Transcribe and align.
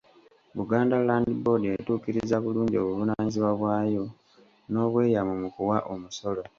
Buganda 0.57 0.95
Land 1.07 1.29
Board 1.43 1.63
etuukiriza 1.69 2.35
bulungi 2.43 2.75
obuvunaanyizibwa 2.79 3.51
bwayo 3.59 4.03
n’obweyamo 4.71 5.33
mu 5.41 5.49
kuwa 5.55 5.77
omusolo. 5.93 6.41